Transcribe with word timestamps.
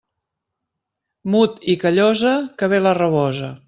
Mut 1.35 1.63
i 1.75 1.79
callosa, 1.87 2.35
que 2.61 2.75
ve 2.75 2.85
la 2.89 3.01
rabosa. 3.05 3.57